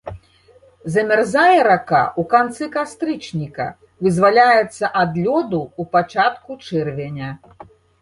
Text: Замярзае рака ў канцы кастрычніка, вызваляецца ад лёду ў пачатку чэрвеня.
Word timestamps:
Замярзае 0.95 1.57
рака 1.67 1.99
ў 2.05 2.21
канцы 2.33 2.71
кастрычніка, 2.77 3.67
вызваляецца 4.09 4.93
ад 5.05 5.11
лёду 5.23 5.61
ў 5.79 5.83
пачатку 5.97 6.51
чэрвеня. 6.69 7.29